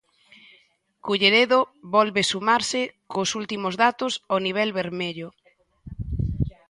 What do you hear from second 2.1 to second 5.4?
sumarse, cos últimos datos, ao nivel vermello.